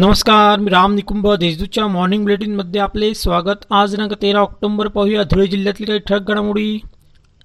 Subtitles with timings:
[0.00, 3.64] नमस्कार मी राम निकुंभ देशदूतच्या मॉर्निंग बुलेटिनमध्ये आपले स्वागत.
[3.70, 6.78] आज दिनांक तेरा ऑक्टोबर पाहूया धुळे जिल्ह्यातील काही ठळक घडामोडी.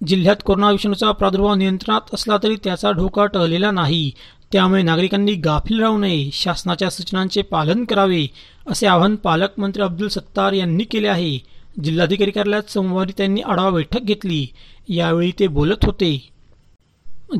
[0.07, 4.11] जिल्ह्यात कोरोना विषाणूचा प्रादुर्भाव नियंत्रणात असला तरी त्याचा धोका टळलेला नाही.
[4.51, 8.27] त्यामुळे नागरिकांनी गाफील राहू नये शासनाच्या सूचनांचे पालन करावे
[8.67, 11.39] असे आवाहन पालकमंत्री अब्दुल सत्तार यांनी केले आहे.
[11.83, 14.47] जिल्हाधिकारी कार्यालयात सोमवारी त्यांनी आढावा बैठक घेतली.
[14.89, 16.32] यावेळी ते बोलत होते.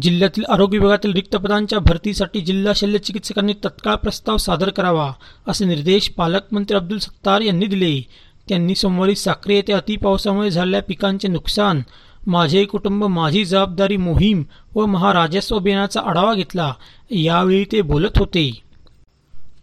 [0.02, 5.12] जिल्ह्यातील आरोग्य विभागातील रिक्त पदांच्या भरतीसाठी जिल्हा शल्य चिकित्सकांनी तत्काळ प्रस्ताव सादर करावा
[5.48, 8.02] असे निर्देश पालकमंत्री अब्दुल सत्तार यांनी दिले.
[8.50, 11.82] त्यांनी सोमवारी साक्री येथे अतिपावसामुळे झालेल्या पिकांचे नुकसान
[12.28, 14.44] माझे कुटुंब माझी जबाबदारी मोहीम
[14.76, 16.74] व महाराजस्व अभियानाचा आढावा घेतला
[17.12, 18.62] यावेळी ते बोलत होते.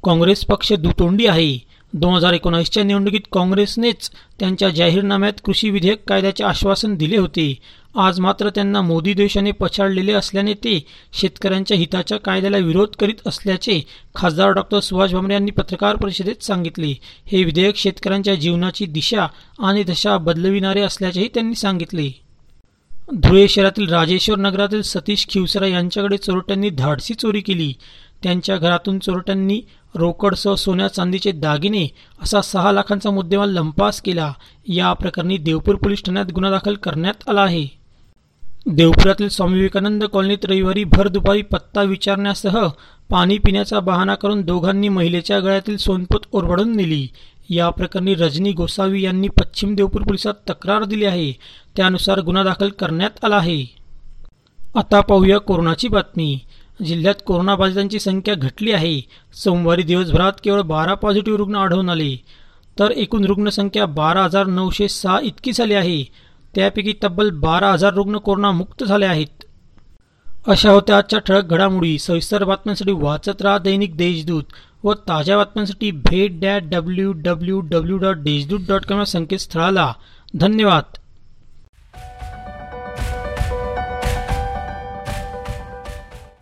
[0.05, 1.59] काँग्रेस पक्ष दुतोंडी आहे.
[1.93, 7.55] दोन हजार एकोणावीसच्या निवडणुकीत काँग्रेसनेच त्यांच्या जाहीरनाम्यात कृषी विधेयक कायद्याचे आश्वासन दिले होते.
[7.95, 13.81] आज मात्र त्यांना मोदी देशाने पछाडलेले असल्याने ते शेतकऱ्यांच्या हिताच्या कायद्याला विरोध करीत असल्याचे
[14.15, 16.95] खासदार डॉक्टर सुभाष भामरे यांनी पत्रकार परिषदेत सांगितले.
[17.27, 19.27] हे विधेयक शेतकऱ्यांच्या जीवनाची दिशा
[19.59, 22.11] आणि दशा बदलविणारे असल्याचेही त्यांनी सांगितले.
[23.15, 27.73] धुळे शहरातील राजेश्वर नगरातील सतीश खिवसरा यांच्याकडे चोरट्यांनी धाडसी चोरी केली.
[28.23, 29.61] त्यांच्या घरातून चोरट्यांनी
[29.95, 31.87] रोकडसह सोन्या चांदीचे दागिने
[32.23, 34.33] असा सहा लाखांचा मुद्देमाल लंपास केला.
[34.69, 37.80] या प्रकरणी देवपूर पोलीस ठाण्यात गुन्हा दाखल करण्यात आला आहे.
[38.67, 42.69] देवपुरातील स्वामी विवेकानंद कॉलनीत रविवारी भर दुपारी पत्ता विचारण्यासह
[43.11, 47.09] पाणी पिण्याचा बहाणा करून दोघांनी महिलेच्या गळ्यातील सोनपूत ओरबडून नेली.
[47.51, 51.33] या प्रकरणी रजनी गोसावी यांनी पश्चिम देवपूर पोलिसात तक्रार दिली आहे.
[51.77, 53.65] त्यानुसार गुन्हा दाखल करण्यात आला आहे.
[54.75, 56.39] आता पाहूया कोरोनाची बातमी.
[56.87, 59.01] जिल्ह्यात कोरोनाबाधितांची संख्या घटली आहे.
[59.35, 62.17] सोमवारी दिवसभरात केवळ बारा पॉझिटिव्ह रुग्ण आढळून आले.
[62.79, 66.30] तर एकूण रुग्णसंख्या बारा हजार नऊशे सहा इतकी झाली आहे.
[66.55, 69.45] त्यापैकी तब्बल बारा हजार रुग्ण कोरोनामुक्त झाले आहेत.
[70.49, 71.99] अशा होत्या आजच्या ठळक घडामोडी.
[71.99, 74.45] सविस्तर बातम्यांसाठी वाचत राहा दैनिक देशदूत
[74.85, 79.93] व ताज्या बातम्यांसाठी भेट that W W W dot Deshdoot dot com या संकेतस्थळाला.
[80.35, 80.83] धन्यवाद.